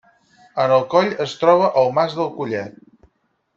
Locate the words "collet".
2.41-2.83